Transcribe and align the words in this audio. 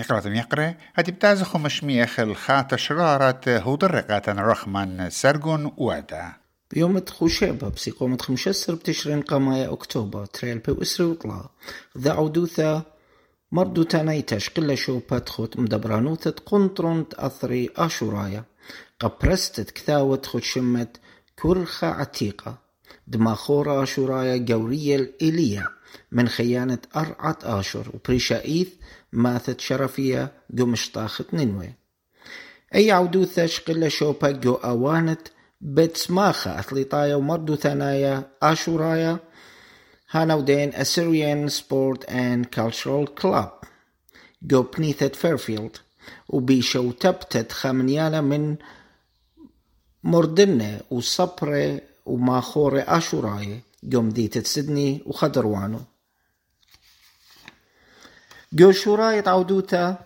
ميقرة 0.00 0.28
ميقرة 0.28 0.76
هدي 0.94 1.12
بتازخو 1.12 1.58
مشميخ 1.58 2.20
الخات 2.20 2.74
شرارة 2.74 3.40
هو 3.46 3.76
درقات 3.76 4.28
رخمان 4.28 5.10
سرقون 5.10 5.72
وادا. 5.76 6.32
بيوم 6.70 7.02
خوشيبة 7.08 7.68
بسيقومة 7.68 8.18
خمشسر 8.18 8.74
بتشرين 8.74 9.22
قمايا 9.22 9.72
أكتوبر 9.72 10.26
تريل 10.26 10.58
بي 10.58 10.72
وإسري 10.72 11.06
وطلا. 11.06 11.48
ذا 11.98 12.12
عودوثا 12.12 12.82
مردو 13.52 13.82
تانيتش 13.82 14.50
قلة 14.50 14.74
شو 14.74 15.00
باتخوت 15.10 15.58
مدبرانوثة 15.58 16.34
قنطرون 16.46 17.06
أثري 17.14 17.70
آشورايا. 17.76 18.44
قبرستت 19.00 19.70
كثاوت 19.70 20.26
خد 20.26 20.42
شمت 20.42 21.00
كرخة 21.42 21.88
عتيقة. 21.88 22.58
دماخورة 23.06 23.82
آشورايا 23.82 24.46
قورية 24.48 24.96
الإيليا 24.96 25.68
من 26.12 26.28
خيانة 26.28 26.78
أرعة 26.96 27.38
آشور 27.42 27.90
وبريشايث 27.94 28.68
ماثت 29.12 29.60
شرفية 29.60 30.32
قمش 30.58 30.90
طاخت 30.90 31.34
ننوي 31.34 31.74
أي 32.74 32.90
عودوثة 32.90 33.46
شقلة 33.46 33.88
شوبا 33.88 34.30
جو 34.30 34.54
أوانت 34.54 35.20
بتسماخة 35.60 36.58
أثليطايا 36.58 37.14
ومردو 37.14 37.56
ثانايا 37.56 38.30
آشورايا 38.42 39.18
هانودين 40.10 40.74
أسيريان 40.74 41.48
سبورت 41.48 42.04
أند 42.04 42.46
كالتشرال 42.46 43.14
كلاب 43.14 43.52
جو 44.42 44.62
بنيثة 44.62 45.08
فيرفيلد 45.08 45.76
وبيشو 46.28 46.92
تبتت 46.92 47.52
خامنيانا 47.52 48.20
من 48.20 48.56
مردنة 50.04 50.80
وصبرة 50.90 51.80
وماخورة 52.10 52.80
آشورايا 52.80 53.60
جو 53.82 54.02
مديتة 54.02 54.42
سيدني 54.42 55.02
وخدروانو 55.06 55.80
جو 58.52 58.72
شوراية 58.72 59.24
عودوتا 59.26 59.98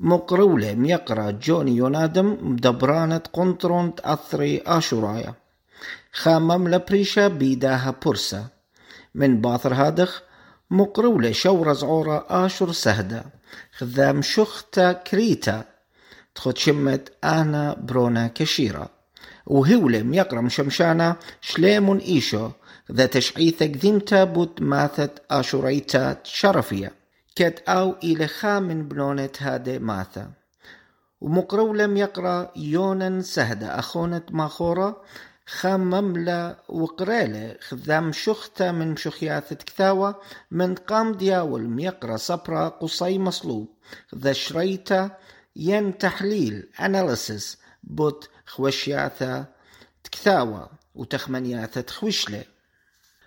مقرولة 0.00 0.74
ميقرا 0.74 1.30
جوني 1.30 1.76
يونادم 1.76 2.38
مدبرانة 2.42 3.22
قنطرون 3.32 3.92
أثري 4.00 4.62
آشورايا 4.66 5.34
خامم 6.12 6.68
لبريشا 6.68 7.28
بيداها 7.28 7.94
برسا 8.06 8.46
من 9.14 9.40
باثر 9.40 9.74
هادخ 9.74 10.22
مقرولة 10.70 11.32
شورة 11.32 11.72
زعورة 11.72 12.26
آشور 12.28 12.72
سهدة 12.72 13.24
خذام 13.78 14.22
شختا 14.22 14.92
كريتا. 14.92 15.64
تخد 16.34 16.58
شمت 16.58 17.12
أنا 17.24 17.74
برونا 17.74 18.26
كشيرا. 18.34 18.88
وهولم 19.50 20.14
يقرم 20.14 20.48
شمشانا 20.48 21.16
شليمون 21.40 21.98
إيشو 21.98 22.50
ذا 22.92 23.06
تشعيث 23.06 23.62
قديمتا 23.62 24.24
بوت 24.24 24.62
ماثت 24.62 25.22
آشوريتا 25.30 26.16
شرفية 26.24 26.92
كت 27.36 27.62
أو 27.68 27.94
إلى 28.04 28.26
خامن 28.26 28.88
بنونة 28.88 29.30
هادي 29.38 29.78
ماثا 29.78 30.30
ومقرو 31.20 31.74
لم 31.74 31.96
يقرأ 31.96 32.50
يونا 32.56 33.22
سهدة 33.22 33.78
أخونة 33.78 34.22
ماخورة 34.30 35.02
خام 35.46 35.80
مملة 35.80 36.56
وقريلة 36.68 37.56
خذام 37.60 38.12
شخته 38.12 38.72
من 38.72 38.96
شخياثة 38.96 39.56
كثاوة 39.56 40.14
من 40.50 40.74
قام 40.74 41.12
دياول 41.12 41.62
ميقرا 41.62 42.16
صبرا 42.16 42.68
قصي 42.68 43.18
مصلوب 43.18 43.68
ذا 44.14 44.32
شريتا 44.32 45.10
ين 45.56 45.98
تحليل 45.98 46.68
أناليسيس 46.80 47.58
بوت 47.84 48.28
خوشياثة 48.50 49.46
كثاوة 50.12 50.70
وتخمنياثة 50.94 51.84
خوشلة 51.88 52.44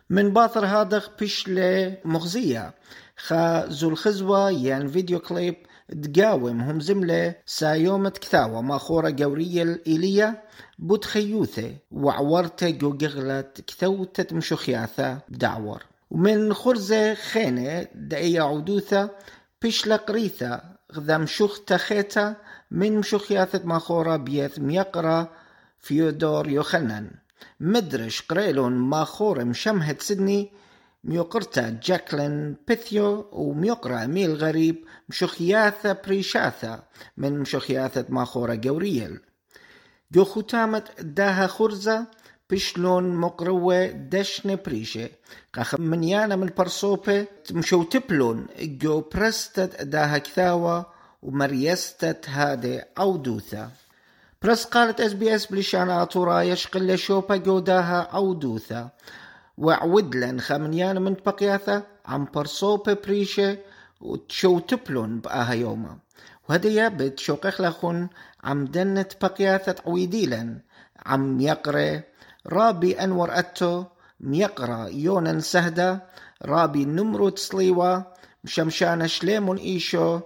من 0.09 0.33
باثر 0.33 0.65
هذا 0.65 1.01
بشلة 1.21 1.97
مغزية 2.05 2.73
خا 3.17 3.65
ذو 3.65 3.89
الخزوة 3.89 4.51
ين 4.51 4.87
فيديو 4.87 5.19
كليب 5.19 5.55
تقاوم 6.03 6.61
هم 6.61 6.79
زملة 6.79 7.35
سايومة 7.45 8.09
كثاوة 8.09 8.61
ماخورة 8.61 9.15
قورية 9.19 9.63
الإيلية 9.63 10.43
بود 10.79 11.05
خيوثة 11.05 11.75
وعورته 11.91 12.69
جو 12.69 12.97
قغلت 12.97 13.61
كثوتة 13.67 14.35
مشخياثة 14.35 15.19
بدعور 15.29 15.83
ومن 16.11 16.53
خرزة 16.53 17.13
خينة 17.13 17.87
دعية 17.95 18.41
عدوثة 18.41 19.09
بشلة 19.61 19.95
قريثة 19.95 20.61
غذا 20.93 21.17
مشوخ 21.17 21.73
خيتا 21.73 22.35
من 22.73 22.97
مشخياثة 22.97 23.61
ماخورة 23.65 24.15
بيث 24.15 24.59
ميقرا 24.59 25.27
فيودور 25.79 26.49
يوخنن. 26.49 27.11
مدرش 27.59 28.21
قريلون 28.21 28.73
ماخورة 28.73 29.43
مشمهة 29.43 29.97
سدني 29.99 30.51
ميوقرتا 31.03 31.79
جاكلين 31.83 32.55
بيثيو 32.67 33.29
وميوقرا 33.31 34.05
ميل 34.05 34.33
غريب 34.35 34.85
مشخياثة 35.09 35.97
بريشاثة 36.05 36.83
من 37.17 37.39
مشخياثة 37.39 38.05
ماخورة 38.09 38.53
جوريل. 38.53 39.19
جو 40.11 40.25
ختامت 40.25 41.01
داها 41.01 41.47
خرزة 41.47 42.07
بشلون 42.49 43.15
مقروة 43.15 43.85
دشن 43.87 44.55
بريشة. 44.65 45.09
قاخ 45.53 45.79
منيانا 45.79 46.35
من 46.35 46.49
برصوبة 46.57 47.27
مشو 47.51 47.83
تبلون 47.83 48.47
جو 48.61 49.01
برستت 49.01 49.81
داها 49.81 50.17
كثاوة 50.17 50.92
ومريستت 51.23 52.29
هادي 52.29 52.81
عودوثة 52.97 53.69
برس 54.41 54.65
قالت 54.65 55.01
إس 55.01 55.13
بي 55.13 55.35
إس 55.35 55.45
بلشانا 55.45 56.03
طورا 56.03 56.41
يشقل 56.41 56.97
شوبا 56.97 57.35
جوداها 57.35 58.07
عودوثة 58.11 58.89
وعودلن 59.57 60.39
خمنيان 60.39 61.01
من 61.01 61.13
بقياثة 61.25 61.83
عم 62.05 62.27
برصوبة 62.33 62.93
بريشة 62.93 63.57
وتشو 64.01 64.59
تبلون 64.59 65.19
بآها 65.19 65.53
يوما 65.53 65.97
وهديا 66.49 66.87
بت 66.87 67.19
شوقخ 67.19 67.61
لخون 67.61 68.09
عم 68.43 68.65
دنت 68.65 69.11
بقياثة 69.21 69.75
عويديلا 69.87 70.59
عم 71.05 71.39
يقرأ 71.39 72.01
رابي 72.47 73.03
أنور 73.03 73.39
أتو 73.39 73.83
ميقرأ 74.19 74.87
يونن 74.87 75.39
سهدة 75.39 76.03
رابي 76.45 76.85
نمرود 76.85 77.39
سليوة 77.39 78.05
مشمشانة 78.43 79.07
شليمون 79.07 79.57
إيشو 79.57 80.19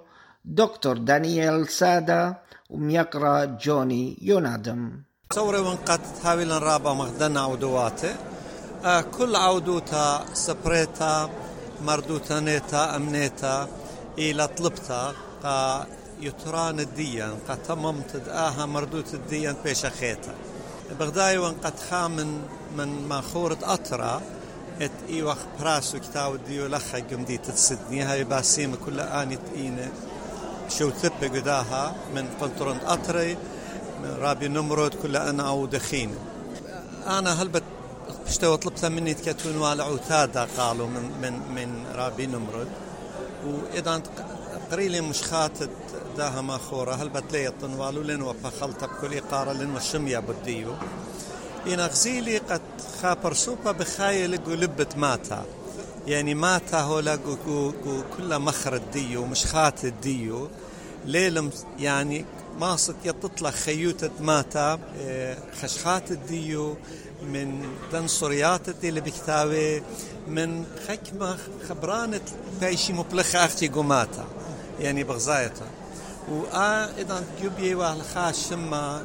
دكتور 0.50 0.98
دانييل 0.98 1.68
سادة 1.68 2.38
وميقرأ 2.70 3.46
جوني 3.46 4.18
يونادم. 4.22 5.02
تصوري 5.30 5.60
وانقت 5.60 6.00
هاويلا 6.24 6.58
رابا 6.58 6.94
مغدنا 6.94 7.42
عودواته. 7.42 8.16
آه 8.86 9.02
كل 9.02 9.36
عودوتا 9.36 10.26
سبريتا 10.34 11.30
مردوتا 11.82 12.40
نيتا 12.40 12.96
أمنيتا 12.96 13.68
إلى 14.18 14.48
طلبتا. 14.48 15.14
قا 15.44 15.86
يتران 16.22 16.80
الديان 16.80 17.36
قا 17.48 17.56
تممت 17.56 18.16
دآها 18.16 18.66
مردوت 18.66 19.14
الديان 19.14 19.56
بيش 19.64 19.86
خيتا 19.86 20.36
بغداي 21.00 21.38
وانقت 21.38 21.80
خامن 21.90 22.42
من 22.78 23.08
ماخورة 23.08 23.58
أطرا. 23.64 24.22
إت 24.82 24.92
ايوخ 25.10 25.38
براسو 25.60 26.00
كتاو 26.00 26.36
ديو 26.36 26.68
لخا 26.68 27.00
قمدي 27.00 27.38
تتسدني. 27.38 28.02
هاي 28.02 28.24
باسيمة 28.24 28.78
كل 28.86 29.00
آني 29.00 29.36
تقينة 29.36 29.92
شو 30.70 30.90
ثبة 30.90 31.28
قداها 31.28 31.96
من 32.16 32.28
قنطرون 32.42 32.78
أطري 32.86 33.38
من 34.04 34.18
رابي 34.20 34.48
نمرود 34.48 34.94
كل 34.94 35.16
أنا 35.16 35.48
أو 35.48 35.66
دخين. 35.66 36.16
أنا 37.08 37.42
هلبت 37.42 37.64
اشتوى 38.28 38.58
طلبتها 38.58 38.90
مني 38.90 39.14
تكتون 39.14 39.58
والعتادة 39.58 40.48
قالوا 40.58 40.88
من 40.88 41.12
من 41.22 41.34
من 41.56 41.86
رابي 41.96 42.26
نمرود. 42.26 42.68
وإذا 43.46 44.02
قريلي 44.72 45.02
مش 45.02 45.24
خاتت 45.24 45.70
داها 46.18 46.42
ما 46.42 46.58
خورة 46.58 46.94
هل 46.94 47.10
بتلي 47.10 47.48
الطنوال 47.48 48.08
لين 48.08 48.22
وفخلت 48.22 48.84
بكل 48.84 49.18
إقارة 49.18 49.52
لين 49.54 49.76
وشمية 49.76 50.20
بديو. 50.20 50.74
إن 51.68 51.80
غزيلي 51.80 52.38
قد 52.38 52.62
خابر 53.02 53.34
سوبا 53.34 53.72
بخايل 53.72 54.32
لبت 54.48 54.98
ماتا. 54.98 55.46
يعني 56.08 56.34
ماتا 56.34 56.80
هو 56.80 57.00
لقو 57.00 57.72
كل 58.18 58.40
مخر 58.40 58.76
الديو 58.76 59.26
مش 59.26 59.46
خات 59.46 59.86
الديو 59.86 60.50
ليلم 61.06 61.52
يعني 61.80 62.26
ماصت 62.60 62.96
يطلع 63.06 63.52
خيوتة 63.52 64.10
ماتا. 64.20 64.80
إيه، 65.00 65.38
خشخات 65.62 66.12
الديو 66.12 66.76
من 67.22 67.66
دنصريات 67.94 68.86
اللي 68.86 69.02
بكتابه 69.02 69.82
من 70.28 70.66
خكمة 70.88 71.38
خبرانة 71.70 72.22
بيشي 72.62 72.94
مبلخ 72.94 73.36
أختي 73.36 73.68
قماتا. 73.68 74.26
يعني 74.80 75.04
بغزايتا. 75.04 75.68
وآ 76.32 77.02
إذا 77.02 77.24
جبي 77.44 77.76
والخا 77.76 78.32
شما 78.32 79.04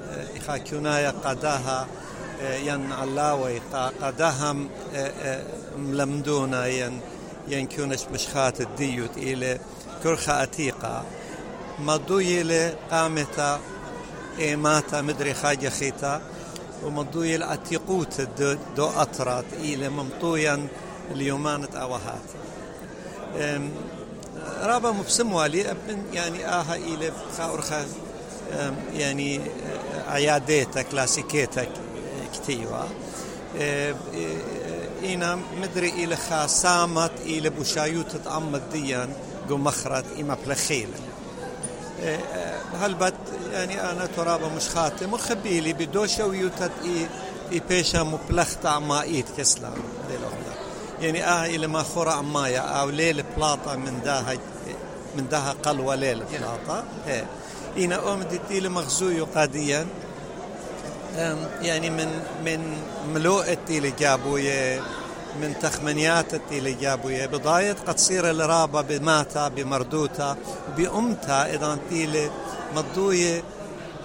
ين 2.43 2.93
علاوي 2.93 3.59
قداها 4.03 4.57
ملمدونا 5.77 6.67
ين 6.67 7.01
ين 7.49 7.67
كونش 7.67 8.01
مشخات 8.13 8.61
الديوت 8.61 9.17
إلى 9.17 9.59
كرخة 10.03 10.43
أتيقة. 10.43 11.05
مضويلة 11.79 12.75
قامتا 12.91 13.61
إيماتا 14.39 15.01
مدري 15.01 15.35
خاجة 15.35 15.69
خيتا 15.69 16.21
ومضوي 16.85 17.37
العتيقوت 17.37 18.21
دو, 18.21 18.57
دو 18.77 18.87
أطرات 18.87 19.45
إلى 19.53 19.89
ممطويا 19.89 20.69
اليومانة 21.11 21.69
أوهات. 21.75 22.29
رابا 24.63 24.91
مبسم 24.91 25.33
والي 25.33 25.71
أبن 25.71 26.03
يعني 26.13 26.47
آها 26.47 26.77
إلى 26.77 27.13
خاورخا 27.39 27.87
يعني 28.95 29.41
عياديتا 30.09 30.83
كلاسيكيتا 30.83 31.67
كتيوا 32.33 32.85
إنا 35.05 35.39
مدري 35.63 35.89
إلى 35.89 36.17
خاسامت 36.17 37.13
إلى 37.25 37.51
بوشايوت 37.51 38.17
تأمد 38.17 38.63
ديان 38.73 39.13
قو 39.49 39.57
مخرط 39.57 40.05
إما 40.21 40.37
بلخيل. 40.47 40.89
هل 42.81 42.95
بد 42.95 43.15
يعني 43.53 43.91
أنا 43.91 44.07
ترابا 44.17 44.49
مش 44.49 44.69
خاتم 44.69 45.13
وخبيلي 45.13 45.73
بدوشة 45.73 46.27
ويوتت 46.27 46.71
إي 46.85 47.07
إي 47.53 47.63
بيشا 47.69 47.99
مبلختا 47.99 48.79
ما 48.79 49.03
إيد 49.03 49.25
كسلا. 49.39 49.71
يعني 51.01 51.25
آه 51.25 51.47
إلى 51.47 51.67
ما 51.67 51.83
خورا 51.83 52.13
عمايا 52.13 52.61
أو 52.61 52.91
ليل 52.91 53.25
بلاطة 53.37 53.77
من 53.77 54.01
داها 54.05 54.37
من 55.17 55.29
داها 55.29 55.53
قلوة 55.63 55.95
ليل 55.95 56.25
بلاطة. 56.25 56.85
هي. 57.07 57.25
إنا 57.79 58.15
أمدت 58.15 58.51
إلى 58.51 58.69
مغزوي 58.69 59.21
قاديا 59.21 59.87
يعني 61.63 61.91
من 61.91 62.09
من 62.45 62.77
ملوء 63.15 63.59
اللي 63.71 63.93
جابوية 63.99 64.81
من 65.41 65.55
تخمنيات 65.63 66.27
اللي 66.53 66.73
جابوية. 66.73 67.27
بضاية 67.27 67.73
قد 67.73 67.95
تصير 67.95 68.31
الرابة 68.31 68.81
بماتا 68.81 69.49
بمردوتا 69.49 70.37
بأمتا 70.77 71.55
إذا 71.55 71.79
تيلي 71.91 72.31
مضوية 72.77 73.43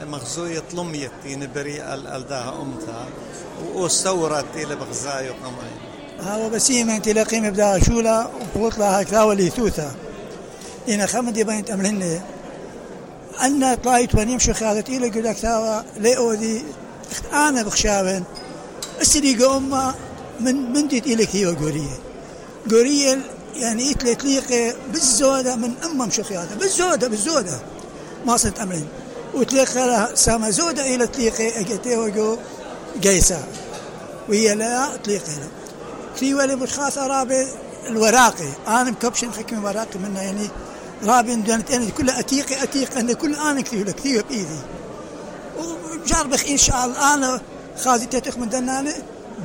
مغزوية 0.01 0.63
طلمية 0.71 1.12
تيني 1.24 1.48
بريئة 1.48 1.94
الداها 1.94 2.62
أمتا 2.62 3.06
وصورت 3.75 4.45
تيلي 4.53 4.75
بغزايو 4.75 5.33
قمين 5.33 6.27
هذا 6.27 6.48
بسيمة 6.48 6.95
انت 6.95 7.10
لقيم 7.10 7.50
بدا 7.50 7.80
شولا 7.80 8.30
وقلت 8.56 8.77
لها 8.77 9.03
كاولي 9.03 9.50
ثوثة 9.50 9.92
إن 10.89 11.07
خمدي 11.07 11.44
بين 11.44 11.71
أمرهن 11.71 12.21
أن 13.44 13.75
طلعت 13.75 14.15
ونمشي 14.15 14.53
خالت 14.53 14.89
إلى 14.89 15.10
قد 15.10 15.25
أكثر 15.25 15.83
لأودي 15.98 16.63
أنا 17.33 17.63
بخشابن 17.63 18.24
السريقة 19.01 19.57
أمة 19.57 19.95
من 20.39 20.74
من 20.74 20.88
جيت 20.88 21.07
إلى 21.07 21.25
كثير 21.25 21.56
قورية 21.56 22.00
قورية 22.71 23.19
يعني 23.56 23.92
إتلي 23.92 24.15
تليق 24.15 24.75
بالزودة 24.94 25.56
من 25.56 25.74
أمة 25.86 26.06
مشخياتها 26.06 26.56
بالزودة 26.56 27.07
بالزودة 27.07 27.59
ما 28.25 28.38
صرت 28.38 28.59
أمرين 28.59 28.88
وتليق 29.33 29.74
لها 29.74 30.15
سما 30.15 30.50
زودة 30.50 30.95
إلى 30.95 31.07
تليق 31.07 31.33
أجتي 31.57 31.98
وجو 31.98 32.38
قيسة 33.04 33.44
وهي 34.30 34.56
لا 34.56 34.95
تليق 35.03 35.24
هنا 35.24 35.48
في 36.15 36.33
ولي 36.33 36.56
بخاصة 36.56 37.07
رابع 37.07 37.48
الوراقي 37.88 38.50
أنا 38.68 38.83
مكبشن 38.83 39.33
حكم 39.33 39.63
وراقي 39.63 40.00
منها 40.00 40.21
يعني 40.21 40.48
دانت 41.44 41.71
أنا 41.71 41.89
كلها 41.89 42.19
أتيقي 42.19 42.63
أتيق 42.63 42.98
أنا 42.98 43.13
كل 43.13 43.36
أنا 43.36 43.62
كثير 43.62 43.92
كثير 43.92 44.25
بإيدي 44.30 44.60
وجربخ 46.07 46.45
إن 46.45 46.57
شاء 46.57 46.86
الله. 46.86 47.13
أنا 47.13 47.42
خازي 47.83 48.06
تتخ 48.06 48.38
من 48.38 48.50
دنانة 48.50 48.94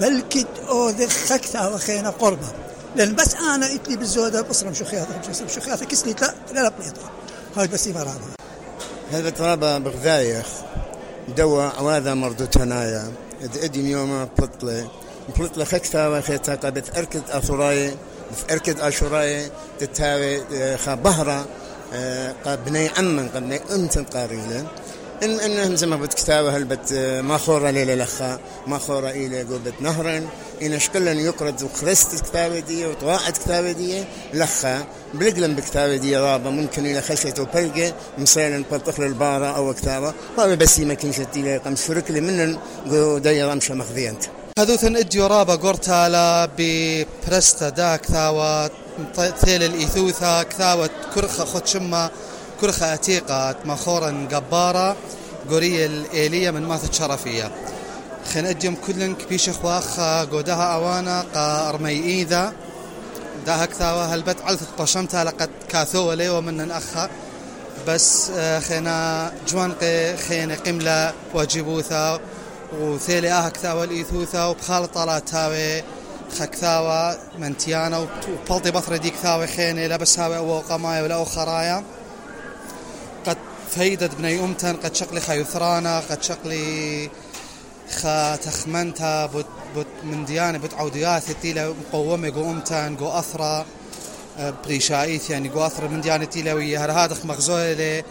بلكت 0.00 0.46
أو 0.68 0.88
ذخكتها 0.88 1.68
وخينا 1.68 2.10
قربة. 2.10 2.48
لأن 2.96 3.14
بس 3.14 3.34
أنا 3.34 3.74
إتلي 3.74 3.96
بالزودة 3.96 4.42
بصرم 4.42 4.74
شخياطة 4.74 5.30
بصرم 5.30 5.48
شخياطة 5.48 5.84
كسلي 5.84 6.14
لا 6.54 6.60
لا 6.60 6.68
بليطة 6.68 7.10
هاي 7.56 7.66
بس 7.66 7.88
مرابة 7.88 8.20
هذا 9.12 9.30
ترابة 9.30 9.78
بغذايخ 9.78 10.46
دوا 11.36 11.62
عواذا 11.62 12.14
مردوتنايا 12.14 13.12
إدي 13.62 13.90
يوم 13.90 14.28
بلطلة 14.38 14.88
بلطلة 15.38 15.64
خكتا 15.64 16.08
وخيتا 16.08 16.54
قد 16.54 16.84
إركد 16.96 17.22
اثوراي 17.30 17.94
إركد 18.50 18.80
أشوراي 18.80 19.50
تتاوي 19.78 20.42
خبهرة 20.76 21.46
قد 22.44 22.64
بني 22.64 22.88
عمن 22.88 23.28
قد 23.28 23.42
بني 23.42 23.60
أنت 23.70 23.98
قاريلا 23.98 24.58
ان 24.58 24.66
إنهم 25.22 25.76
زي 25.76 25.86
ما 25.86 25.96
بتكتابه 25.96 26.56
هلبت 26.56 26.92
ما 27.24 27.38
خورة 27.38 27.70
ليلة 27.70 27.94
لخا 27.94 28.38
ما 28.66 28.78
خورة 28.78 29.10
إلى 29.10 29.42
قوبة 29.42 29.72
نهرا 29.80 30.28
إن 30.62 30.78
شكلن 30.78 31.18
يقرد 31.18 31.62
وخرست 31.62 32.24
كتابة 32.24 32.58
دي 32.58 32.86
وطواعت 32.86 33.36
كتابة 33.38 33.72
دي 33.72 34.04
لخا 34.34 34.84
بلقلن 35.14 35.54
بكتابة 35.54 35.96
دي 35.96 36.16
رابا 36.16 36.50
ممكن 36.50 36.86
إلى 36.86 37.00
خشية 37.00 37.34
وبلقة 37.40 37.94
مثلا 38.18 38.64
بطخل 38.72 39.02
البارة 39.02 39.46
أو 39.46 39.74
كتابة. 39.74 40.14
هذا 40.38 40.54
بس 40.54 40.80
ما 40.80 40.94
كنشت 40.94 41.36
إلى 41.36 41.56
قمس 41.56 41.82
فرق 41.82 42.10
لي 42.10 42.20
منن 42.20 42.58
قو 42.90 43.18
داي 43.18 43.44
رمشة 43.44 43.74
مخذينت 43.74 44.24
هذوثن 44.58 44.96
اديو 44.96 45.26
رابا 45.26 45.54
قرتالا 45.54 46.48
ببرستا 46.58 47.68
دا 47.68 47.96
كثاوة 47.96 48.70
ثيل 49.44 49.62
الإيثوثا 49.62 50.42
كثاوة 50.42 50.90
كرخة 51.14 51.44
خد 51.44 51.66
شمة 51.66 52.10
كرخة 52.62 52.94
أتيقة 52.94 53.54
مخورا 53.64 54.28
قبارة 54.32 54.96
قورية 55.50 55.86
الإيلية 55.86 56.50
من 56.50 56.62
ماثة 56.62 56.92
شرفية 56.92 57.50
خن 58.34 58.46
أديم 58.46 58.76
كلن 58.86 59.14
كبيش 59.14 59.48
أخواخ 59.48 60.00
قودها 60.30 60.74
أوانا 60.74 61.24
قا 61.34 61.68
أرمي 61.68 61.90
إيذا 61.90 62.52
داها 63.46 63.66
كثاوة 63.66 64.14
هلبت 64.14 64.36
علث 64.42 64.62
طشمتها 64.78 65.24
لقد 65.24 65.50
كاثوة 65.68 66.14
لي 66.14 66.28
ومن 66.28 66.70
أخا. 66.70 67.10
بس 67.88 68.30
خينا 68.68 69.32
جوان 69.48 69.74
خينا 70.28 70.54
قملة 70.54 71.12
وجبوثا 71.34 72.20
وثيلي 72.80 73.32
آها 73.32 73.48
كثاوة 73.48 73.84
الإيثوثا 73.84 74.44
وبخالة 74.44 74.86
طالات 74.86 75.28
تاوي 75.28 75.82
خكثاوة 76.38 77.18
منتيانا 77.38 78.06
وبلطي 78.48 78.70
بطرة 78.70 78.96
دي 78.96 79.10
كثاوة 79.10 79.44
هاوي 80.18 80.36
أو 80.36 80.58
قمايا 80.58 81.02
ولا 81.02 81.24
خرايا 81.24 81.84
فايدة 83.76 84.06
بني 84.18 84.40
أمتن 84.44 84.76
قد 84.76 84.94
شقلي 84.94 85.20
خيثرانا 85.20 86.00
قد 86.00 86.22
شقلي 86.22 87.10
خا 88.02 88.36
تخمنتا 88.36 89.26
بد 89.26 89.46
بد 89.76 89.86
من 90.04 90.24
ديانة 90.24 90.58
بد 90.58 90.74
عوديات 90.74 91.22
تيلا 91.42 91.74
مقومة 91.88 92.30
قو 92.30 92.50
أمتن 92.50 92.96
قو 92.96 93.08
أثرى 93.08 93.64
بريشايث 94.64 95.30
يعني 95.30 95.48
قو 95.48 95.66
أثرى 95.66 95.88
من 95.88 96.00
ديانة 96.00 96.24
تيلا 96.24 96.52
ويا 96.52 96.80
هذا 96.80 97.16
مغزولة 97.24 98.02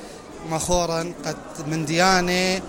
مخورا 0.49 1.13
قد 1.25 1.67
من 1.67 1.85
ديانة 1.85 2.61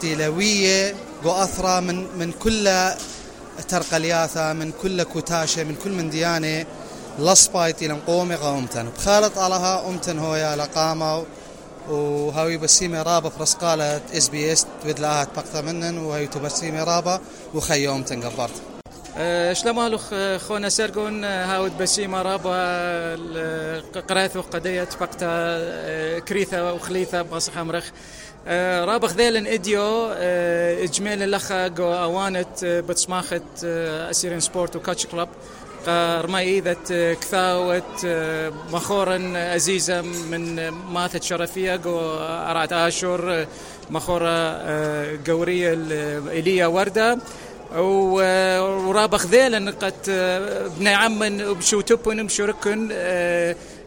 تيلوية 0.00 0.94
قو 1.24 1.30
أثرى 1.30 1.80
من 1.80 2.18
من 2.18 2.32
كل 2.32 2.90
ترقلياثة 3.68 4.52
من 4.52 4.72
كل 4.82 5.02
كوتاشة 5.02 5.64
من 5.64 5.74
كل 5.84 5.92
من 5.92 6.10
ديانة 6.10 6.66
لصبايتي 7.18 7.88
لنقومي 7.88 8.34
غومتن 8.34 8.88
بخالط 8.96 9.38
علىها 9.38 9.88
أمتن 9.88 10.18
هويا 10.18 10.56
لقامة 10.56 11.24
وهاوي 11.88 12.56
بسيمي 12.56 13.02
رابا 13.02 13.28
فرسقالة 13.28 14.00
إس 14.16 14.28
بي 14.28 14.52
إس 14.52 14.66
تودلاها 14.82 15.24
تبقتا 15.24 15.60
منن 15.60 15.98
وهي 15.98 16.26
تبسيمي 16.26 16.80
رابا 16.80 17.20
وخيوم 17.54 18.02
تنقبرت. 18.02 18.62
شلمالو 19.52 19.98
خونا 20.38 20.68
سرقون 20.68 21.24
هاود 21.24 21.78
بسيمة 21.78 22.22
رابا 22.22 22.56
قراث 24.00 24.36
وقدية 24.36 24.88
بقتا 25.00 26.18
كريثة 26.18 26.74
وخليثة 26.74 27.22
بغصح 27.22 27.58
امرخ 27.58 27.84
رابخ 28.88 29.12
ذيلن 29.12 29.46
إديو 29.46 30.06
إجميل 30.84 31.22
اللخا 31.22 31.68
قو 31.68 31.94
أوانت 31.94 32.64
بتسماخت 32.64 33.64
أسيرين 34.10 34.40
سبورت 34.40 34.76
وكاتش 34.76 35.06
كلاب. 35.06 35.28
رمي 35.88 36.60
ذات 36.60 36.92
كثاوت 36.92 38.06
مخورا 38.72 39.32
عزيزة 39.36 40.02
من 40.02 40.68
ماثة 40.68 41.20
شرفية 41.20 41.80
أرات 42.50 42.72
آشور 42.72 43.46
مخورة 43.90 44.60
قورية 45.26 45.78
إيليا 46.30 46.66
وردة. 46.66 47.18
ورابخ 47.74 49.26
ذيلا 49.26 49.70
قد 49.70 49.94
بني 50.78 50.94
عمن 50.94 51.52
بشو 51.52 51.80
تبن 51.80 52.26
بشوركن 52.26 52.78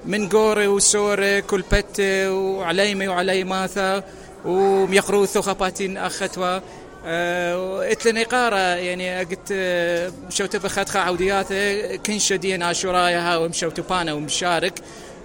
من 0.05 0.29
قوري 0.29 0.67
وسوري 0.67 1.41
كل 1.41 1.63
بت 1.71 1.99
وعليمي 2.29 3.07
وعلي 3.07 3.43
ماثا 3.43 4.03
وميقروث 4.45 5.37
وخباتين 5.37 5.97
أختوا. 5.97 6.59
اتلني 7.05 8.23
قارة 8.23 8.57
يعني 8.57 9.19
قلت 9.19 9.53
مشوت 10.27 10.55
بخد 10.55 10.97
عوديات 10.97 11.53
كن 12.05 12.19
شدين 12.19 12.63
عاشورايا 12.63 13.35
ومشوت 13.35 13.79
بانا 13.79 14.13
ومشارك. 14.13 14.73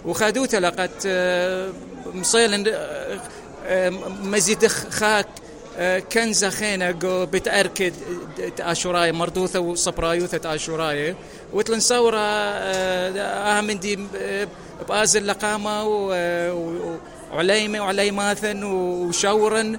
وخادوته 0.04 0.58
لقد 0.58 0.90
مصيل 2.14 2.72
مزيد 4.22 4.66
خاك 4.66 5.26
كنزة 6.12 6.50
خينة 6.50 6.90
بتأركد 7.24 7.92
عاشورايا 8.60 9.12
مردوثة 9.12 9.60
وصبرايوثة 9.60 10.48
عاشورايا 10.48 11.14
وتلن 11.52 11.80
صورة 11.80 12.18
أهم 12.18 13.70
دي 13.70 13.98
بآزل 14.88 15.26
لقامة 15.26 15.84
وعليمة 17.32 17.80
وعليماثن 17.80 18.64
وشورن 18.64 19.78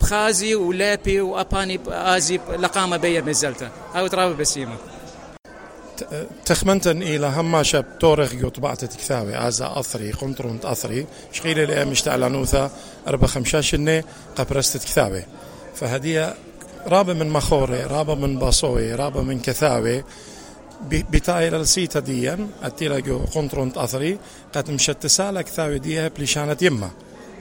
بخازي 0.00 0.54
ولابي 0.54 1.20
وأباني 1.20 1.80
ازي 1.88 2.40
لقامة 2.58 2.96
بيا 2.96 3.20
مزلته 3.20 3.68
هاو 3.94 4.06
تراب 4.06 4.36
بسيمة. 4.36 4.76
تخمنتن 6.44 7.02
إلى 7.02 7.26
هماشة 7.26 7.80
بتورخ 7.80 8.34
جو 8.34 8.48
طبعت 8.48 8.84
تكثاوي 8.84 9.48
أزا 9.48 9.72
أثري 9.76 10.12
قنطرون 10.12 10.60
أثري. 10.64 11.06
شقيلة 11.32 11.64
لأ 11.64 11.84
مشتعلانوثا 11.84 12.70
أربع 13.08 13.26
خمشاشنة 13.26 14.04
قبرست 14.36 14.76
تكثاوي 14.76 15.24
فهدية 15.74 16.34
رابة 16.86 17.12
من 17.12 17.30
مخوري 17.30 17.82
رابة 17.82 18.14
من 18.14 18.38
باصوي 18.38 18.94
رابة 18.94 19.22
من 19.22 19.40
كثاوي. 19.40 20.04
بتايل 20.90 21.54
السيتا 21.54 22.00
ديا 22.00 22.48
اتيلا 22.62 22.98
جو 22.98 23.18
قنطرون 23.18 23.72
أثري. 23.76 24.18
قد 24.52 24.70
مشت 24.70 25.06
سالك 25.06 25.48
ثاوي 25.48 25.78
ديها 25.78 26.08
بلشانة 26.08 26.56
يمه 26.62 26.90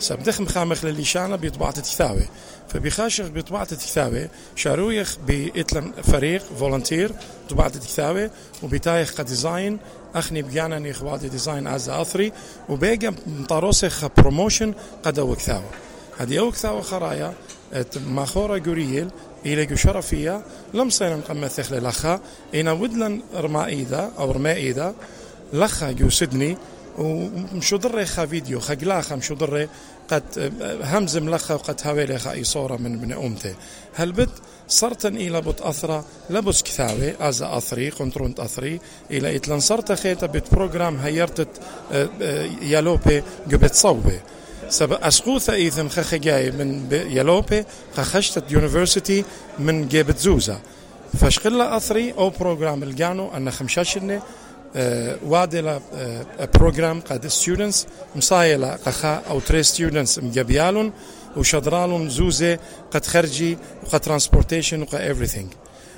سبدخ 0.01 0.41
مخامخ 0.41 0.85
لليشانة 0.85 1.35
بطبعة 1.35 1.71
تكثاوي 1.71 2.25
فبيخاشخ 2.69 3.25
بطبعة 3.25 3.63
تكثاوي 3.63 4.29
شارويخ 4.55 5.17
بإتلن 5.27 5.91
فريق 6.03 6.43
فولنتير 6.59 7.11
طبعة 7.49 7.69
تكثاوي 7.69 8.29
وبتايخ 8.63 9.13
كديزاين 9.17 9.79
أخني 10.15 10.41
بجانا 10.41 10.79
نيخوادي 10.79 11.29
ديزاين 11.29 11.67
از 11.67 11.89
أثري 11.89 12.31
وبيجا 12.69 13.13
مطاروسخ 13.27 14.05
بروموشن 14.17 14.73
قد 15.03 15.19
وكثاوي 15.19 15.69
هذه 16.17 16.39
أوكثاوي 16.39 16.81
خرايا 16.81 17.33
ماخورة 18.07 18.57
جوريل 18.57 19.09
إلى 19.45 19.77
شرفية 19.77 20.41
لم 20.73 20.89
صينا 20.89 21.15
نقمثخ 21.15 21.71
للخا 21.71 22.19
إنا 22.55 22.71
ودلن 22.71 23.21
رمائيدا 23.35 24.11
أو 24.19 24.31
رمائيدا 24.31 24.93
لخا 25.53 25.91
جو 25.91 26.09
سدني 26.09 26.57
ومشودري 26.97 28.05
خا 28.05 28.25
فيديو 28.25 28.59
خا 28.59 28.73
قلاخا 28.73 29.15
مشودري 29.15 29.69
قد 30.09 30.23
همز 30.83 31.17
ملخا 31.17 31.53
وقد 31.53 31.81
هاويلي 31.83 32.19
خا 32.19 32.31
اي 32.31 32.43
صورة 32.43 32.77
من 32.77 33.01
من 33.01 33.11
امتي 33.13 33.53
هل 33.93 34.11
بت 34.11 34.29
صرتن 34.67 35.15
إلى 35.15 35.41
بت 35.41 35.61
أثرة 35.61 36.05
لبس 36.29 36.63
كثاوي 36.63 37.13
أزا 37.19 37.57
أثري 37.57 37.89
قنطرونت 37.89 38.39
أثري 38.39 38.79
إلى 39.11 39.35
إتلن 39.35 39.59
صرت 39.59 39.91
خيتا 39.91 40.27
بت 40.27 40.51
بروجرام 40.51 40.97
هيرتت 40.97 41.49
يالوبي 42.61 43.23
جبت 43.47 43.73
صوبي 43.75 44.19
سب 44.69 44.93
أسقوثة 44.93 45.53
إيثم 45.53 45.89
خخ 45.89 46.15
جاي 46.15 46.51
من 46.51 46.87
يالوبي 46.91 47.65
خخشتت 47.95 48.51
يونيفرسيتي 48.51 49.25
من 49.59 49.87
جيبت 49.87 50.17
زوزا 50.17 50.59
فشقلة 51.21 51.77
أثري 51.77 52.11
أو 52.11 52.29
بروجرام 52.29 52.83
الجانو 52.83 53.31
أن 53.37 53.51
خمشاشنة 53.51 54.21
وادلا 55.25 55.79
بروجرام 56.55 57.01
قد 57.01 57.27
ستودنتس 57.27 57.87
مصايلة 58.15 58.75
قخا 58.75 59.21
أو 59.29 59.39
تري 59.39 59.63
ستودنتس 59.63 60.19
مجبيالون 60.19 60.91
وشدرالون 61.37 62.09
زوزة 62.09 62.59
قد 62.91 63.05
خرجي 63.05 63.57
وقد 63.83 63.99
ترانسبورتيشن 63.99 64.81
وقد 64.81 65.15
everything. 65.15 65.55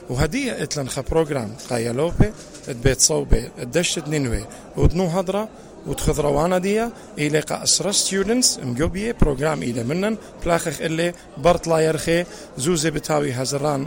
وهدية 0.09 0.63
اتلن 0.63 0.89
خا 0.89 1.01
بروجرام 1.01 1.55
قا 1.69 1.77
يلوبي 1.77 2.33
بيت 2.67 3.01
صوبي 3.01 3.49
دشت 3.63 4.07
نينوي 4.07 4.45
ودنو 4.77 5.05
هضرة 5.07 5.49
وتخضروانا 5.87 6.57
ديا 6.57 6.91
إلى 7.17 7.39
قا 7.39 7.63
أسرة 7.63 7.91
ستودنتس 7.91 8.59
مجوبية 8.59 9.15
بروجرام 9.21 9.63
إلى 9.63 9.83
منن 9.83 10.17
بلاخخ 10.45 10.81
اللي 10.81 11.13
برطلا 11.37 11.79
يرخي 11.79 12.25
زوزة 12.57 12.89
بتاوي 12.89 13.31
هزران 13.31 13.85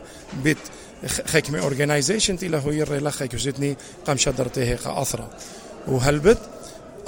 بيت 1.03 1.29
خكمة 1.29 1.59
اورجنايزيشن 1.59 2.39
تلا 2.39 2.59
هو 2.59 2.71
يري 2.71 2.99
لخك 2.99 3.35
وزدني 3.35 3.77
قام 4.07 4.17
شدرته 4.17 4.75
أثرة 5.03 5.31
وهلبت 5.89 6.39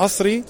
أثري 0.01 0.45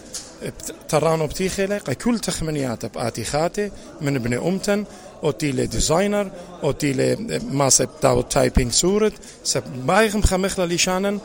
ترانو 0.88 1.26
بتيخيلة 1.26 1.78
كل 1.78 2.18
تخمنيات 2.18 2.86
بآتي 2.86 3.24
خاتي 3.24 3.70
من 4.00 4.16
ابن 4.16 4.34
أمتن 4.34 4.84
أوتيلي 5.24 5.66
ديزاينر 5.66 6.30
أوتيلي 6.62 7.40
ماسب 7.50 7.88
تاو 8.00 8.20
تايبينج 8.20 8.72
سورت 8.72 9.12
سب 9.44 9.62
بايغ 9.86 10.16
مخمخلة 10.16 10.64
ليشانن 10.64 11.18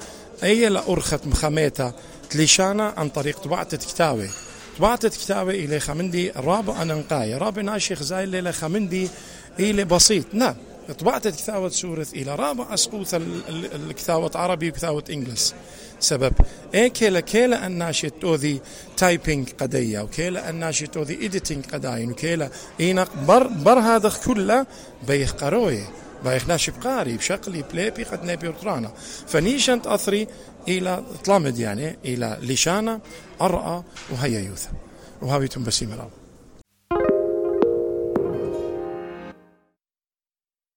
أي 0.44 0.70
لأرخت 0.70 1.28
مخميتا 1.28 1.94
تليشانا 2.30 2.94
عن 2.98 3.10
طريق 3.10 3.40
طبعة 3.40 3.64
كتاوي 3.78 4.30
طبعة 4.78 5.08
كتاوي 5.08 5.66
إلي 5.66 5.80
خمندي 5.80 6.32
رابع 6.36 6.82
أنقاية 6.82 7.38
رابع 7.38 7.62
ناشيخ 7.62 8.04
زاي 8.04 8.24
إلي 8.24 8.52
خمندي 8.54 9.10
إلي 9.60 9.84
بسيط 9.84 10.26
نعم 10.34 10.56
طبعت 11.00 11.28
كتابة 11.28 11.70
سورة 11.70 12.08
إلى 12.14 12.36
رابع 12.36 12.74
أسقوث 12.74 13.16
الكتابة 13.76 14.32
عربي 14.36 14.70
وكتابة 14.70 15.04
إنجلس 15.10 15.56
سبب. 16.00 16.34
إيه 16.74 16.88
كيلا 16.88 17.20
كيلا 17.20 17.68
الناشي 17.68 18.10
توذي 18.10 18.62
تايبينج 18.98 19.50
قدية 19.50 20.00
وكيلا 20.00 20.50
الناشي 20.50 20.88
توذي 20.88 21.22
إيديتينج 21.22 21.66
قداين 21.66 22.12
وكيلا 22.12 22.50
إينا 22.80 23.08
بر, 23.28 23.48
بر 23.48 23.80
هذا 23.80 24.12
كله 24.26 24.66
بيخ 25.08 25.34
قرويه 25.34 25.90
بايخ 26.24 26.48
ناشب 26.48 26.74
قاري 26.84 27.18
بشقلي 27.18 27.64
بليبي 27.74 28.04
قد 28.04 28.24
نبي 28.26 28.48
وطرانا 28.48 28.92
فنيشن 29.28 29.82
أثري 29.86 30.28
إلى 30.68 31.04
طلامد 31.26 31.60
يعني 31.60 31.98
إلى 32.06 32.38
لشانة 32.42 33.00
أرأى 33.42 33.84
وهي 34.12 34.46
يوث. 34.46 34.68
وهاويتم 35.22 35.64
بسيم 35.64 35.94
الأرض. 35.94 36.23